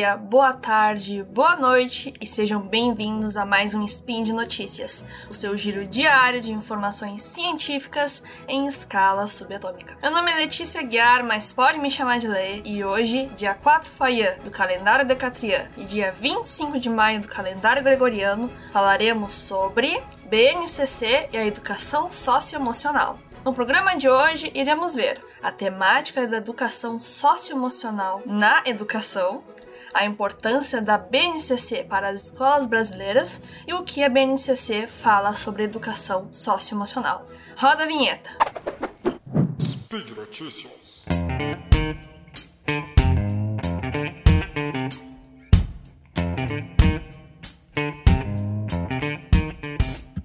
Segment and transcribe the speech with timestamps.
[0.00, 5.34] dia, boa tarde, boa noite e sejam bem-vindos a mais um Spin de Notícias, o
[5.34, 9.98] seu giro diário de informações científicas em escala subatômica.
[10.00, 13.90] Meu nome é Letícia Guiar, mas pode me chamar de Lê, e hoje, dia 4
[13.90, 21.28] Faian do calendário Decatrian e dia 25 de maio do calendário Gregoriano, falaremos sobre BNCC
[21.30, 23.18] e a educação socioemocional.
[23.44, 29.42] No programa de hoje, iremos ver a temática da educação socioemocional na educação,
[29.92, 35.64] a importância da BNCC para as escolas brasileiras e o que a BNCC fala sobre
[35.64, 37.26] educação socioemocional.
[37.56, 38.30] Roda a vinheta.
[39.60, 41.04] Speed Notícias.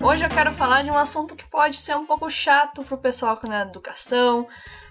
[0.01, 2.97] Hoje eu quero falar de um assunto que pode ser um pouco chato para o
[2.97, 4.47] pessoal que não é educação,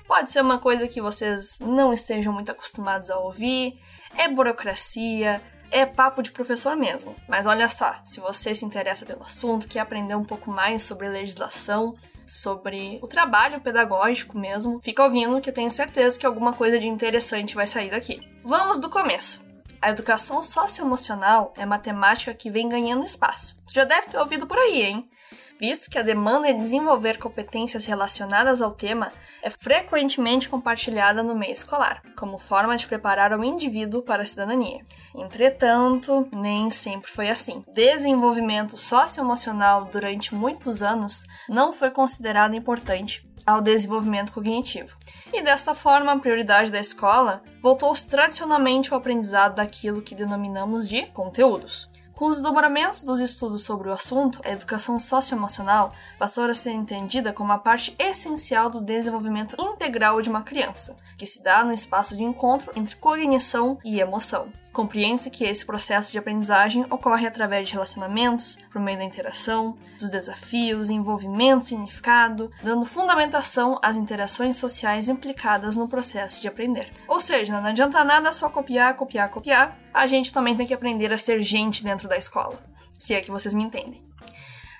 [0.06, 3.78] pode ser uma coisa que vocês não estejam muito acostumados a ouvir,
[4.16, 7.14] é burocracia, é papo de professor mesmo.
[7.28, 11.08] Mas olha só, se você se interessa pelo assunto, quer aprender um pouco mais sobre
[11.08, 11.94] legislação,
[12.26, 16.86] sobre o trabalho pedagógico mesmo, fica ouvindo que eu tenho certeza que alguma coisa de
[16.86, 18.20] interessante vai sair daqui.
[18.42, 19.44] Vamos do começo.
[19.80, 23.60] A educação socioemocional é matemática que vem ganhando espaço.
[23.66, 25.10] Você já deve ter ouvido por aí, hein?
[25.58, 31.52] Visto que a demanda de desenvolver competências relacionadas ao tema é frequentemente compartilhada no meio
[31.52, 34.84] escolar, como forma de preparar o indivíduo para a cidadania.
[35.14, 37.64] Entretanto, nem sempre foi assim.
[37.72, 44.96] Desenvolvimento socioemocional durante muitos anos não foi considerado importante ao desenvolvimento cognitivo.
[45.32, 51.06] E desta forma, a prioridade da escola voltou-se tradicionalmente ao aprendizado daquilo que denominamos de
[51.06, 51.88] conteúdos.
[52.14, 57.32] Com os desdobramentos dos estudos sobre o assunto, a educação socioemocional passou a ser entendida
[57.32, 62.16] como a parte essencial do desenvolvimento integral de uma criança, que se dá no espaço
[62.16, 64.48] de encontro entre cognição e emoção.
[64.74, 70.10] Compreende-se que esse processo de aprendizagem ocorre através de relacionamentos, por meio da interação, dos
[70.10, 76.90] desafios, envolvimento, significado, dando fundamentação às interações sociais implicadas no processo de aprender.
[77.06, 81.12] Ou seja, não adianta nada só copiar, copiar, copiar, a gente também tem que aprender
[81.12, 82.60] a ser gente dentro da escola,
[82.98, 84.02] se é que vocês me entendem.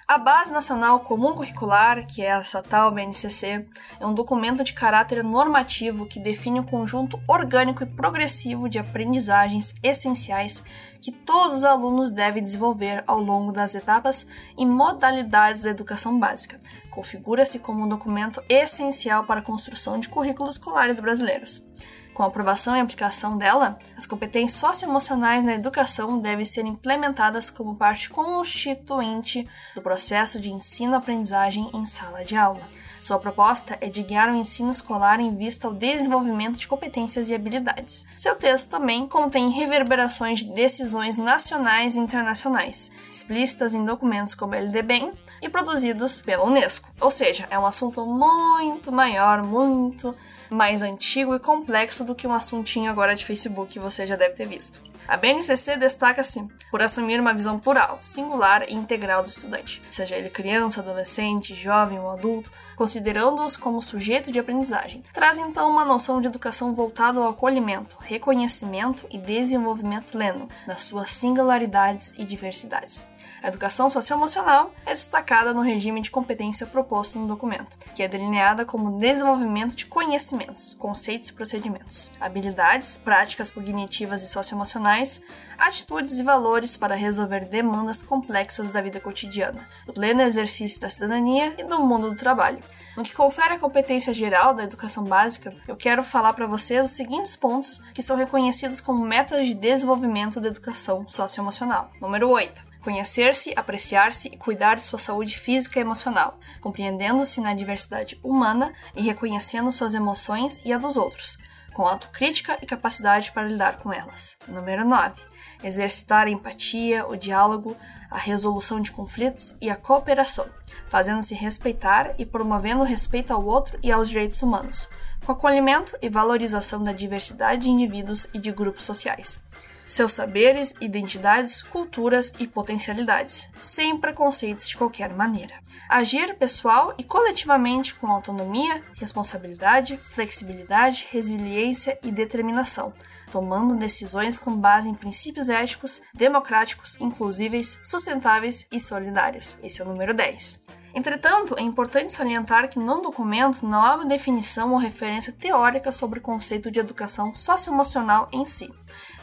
[0.07, 3.67] A Base Nacional Comum Curricular, que é essa tal BNCC,
[3.99, 9.75] é um documento de caráter normativo que define um conjunto orgânico e progressivo de aprendizagens
[9.83, 10.63] essenciais
[11.01, 14.27] que todos os alunos devem desenvolver ao longo das etapas
[14.59, 16.61] e modalidades da educação básica.
[16.91, 21.65] Configura-se como um documento essencial para a construção de currículos escolares brasileiros.
[22.15, 27.75] Com a aprovação e aplicação dela, as competências socioemocionais na educação devem ser implementadas como
[27.75, 32.63] parte constituinte do processo de ensino-aprendizagem em sala de aula.
[33.01, 37.35] Sua proposta é de guiar o ensino escolar em vista ao desenvolvimento de competências e
[37.35, 38.07] habilidades.
[38.17, 45.13] Seu texto também contém reverberações de decisões nacionais e internacionais, explícitas em documentos como LDBEM
[45.43, 46.89] e produzidos pela Unesco.
[47.01, 50.15] Ou seja, é um assunto muito maior, muito
[50.51, 54.47] mais antigo e complexo do que um assuntinho agora de Facebook você já deve ter
[54.47, 54.83] visto.
[55.07, 60.31] A BNCC destaca-se por assumir uma visão plural, singular e integral do estudante, seja ele
[60.31, 65.03] criança, adolescente, jovem ou adulto, considerando-os como sujeito de aprendizagem.
[65.13, 71.11] Traz então uma noção de educação voltada ao acolhimento, reconhecimento e desenvolvimento pleno, nas suas
[71.11, 73.05] singularidades e diversidades.
[73.43, 78.65] A educação socioemocional é destacada no regime de competência proposto no documento, que é delineada
[78.65, 85.21] como desenvolvimento de conhecimentos, conceitos e procedimentos, habilidades, práticas cognitivas e socioemocionais,
[85.59, 91.55] atitudes e valores para resolver demandas complexas da vida cotidiana, do pleno exercício da cidadania
[91.59, 92.59] e do mundo do trabalho.
[92.97, 96.97] No que confere a competência geral da educação básica, eu quero falar para vocês os
[96.97, 101.91] seguintes pontos que são reconhecidos como metas de desenvolvimento da educação socioemocional.
[102.01, 108.21] Número 8 Conhecer-se, apreciar-se e cuidar de sua saúde física e emocional, compreendendo-se na diversidade
[108.23, 111.39] humana e reconhecendo suas emoções e a dos outros,
[111.73, 114.37] com autocrítica e capacidade para lidar com elas.
[114.47, 115.19] Número 9.
[115.63, 117.75] Exercitar a empatia, o diálogo,
[118.11, 120.47] a resolução de conflitos e a cooperação,
[120.91, 124.91] fazendo-se respeitar e promovendo o respeito ao outro e aos direitos humanos,
[125.25, 129.41] com acolhimento e valorização da diversidade de indivíduos e de grupos sociais
[129.85, 135.55] seus saberes, identidades, culturas e potencialidades, sem preconceitos de qualquer maneira.
[135.89, 142.93] Agir pessoal e coletivamente com autonomia, responsabilidade, flexibilidade, resiliência e determinação,
[143.31, 149.59] tomando decisões com base em princípios éticos, democráticos, inclusíveis, sustentáveis e solidários.
[149.63, 154.07] Esse é o número 10 Entretanto, é importante salientar que no documento não há uma
[154.07, 158.73] definição ou referência teórica sobre o conceito de educação socioemocional em si,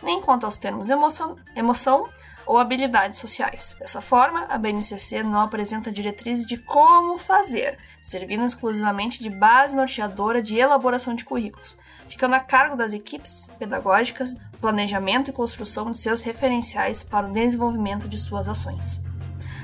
[0.04, 2.10] nem quanto aos termos emoção, emoção
[2.46, 3.78] ou habilidades sociais.
[3.80, 10.42] Dessa forma, a BNCC não apresenta diretrizes de como fazer, servindo exclusivamente de base norteadora
[10.42, 11.78] de elaboração de currículos,
[12.10, 18.10] ficando a cargo das equipes pedagógicas, planejamento e construção de seus referenciais para o desenvolvimento
[18.10, 19.02] de suas ações.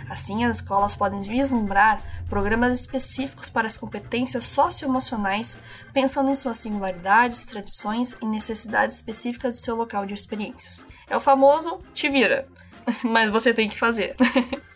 [0.09, 5.59] Assim, as escolas podem vislumbrar programas específicos para as competências socioemocionais,
[5.94, 10.86] pensando em suas singularidades, tradições e necessidades específicas de seu local de experiências.
[11.09, 12.48] É o famoso te vira,
[13.04, 14.15] mas você tem que fazer.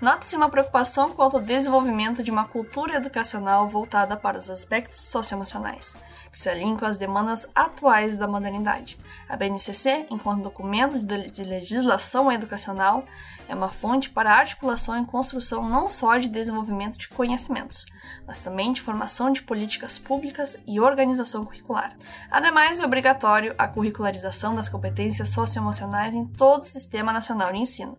[0.00, 5.96] Nota-se uma preocupação quanto ao desenvolvimento de uma cultura educacional voltada para os aspectos socioemocionais,
[6.30, 8.98] que se alinham com as demandas atuais da modernidade.
[9.28, 13.04] A BNCC, enquanto documento de legislação educacional,
[13.48, 17.86] é uma fonte para articulação e construção não só de desenvolvimento de conhecimentos,
[18.26, 21.96] mas também de formação de políticas públicas e organização curricular.
[22.30, 27.98] Ademais, é obrigatório a curricularização das competências socioemocionais em todo o Sistema Nacional de Ensino.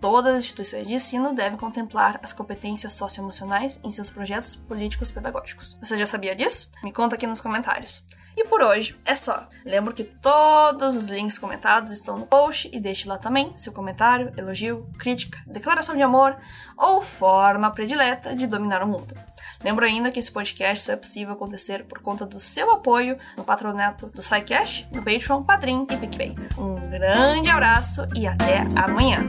[0.00, 5.76] Todas as instituições de ensino devem contemplar as competências socioemocionais em seus projetos políticos pedagógicos.
[5.82, 6.70] Você já sabia disso?
[6.82, 7.40] Me conta aqui nos
[7.70, 8.02] comentários.
[8.36, 9.46] E por hoje é só.
[9.64, 14.32] Lembro que todos os links comentados estão no post e deixe lá também seu comentário,
[14.36, 16.36] elogio, crítica, declaração de amor
[16.76, 19.14] ou forma predileta de dominar o mundo.
[19.62, 23.44] Lembro ainda que esse podcast só é possível acontecer por conta do seu apoio no
[23.44, 26.34] patronato do SciCash, no Patreon, Padrim e PicPay.
[26.56, 29.28] Um grande abraço e até amanhã!